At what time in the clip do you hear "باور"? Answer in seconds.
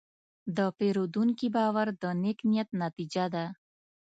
1.55-1.87